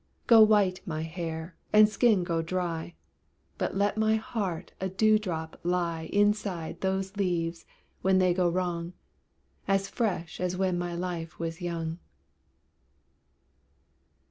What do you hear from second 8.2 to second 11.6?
go wrong, As fresh as when my life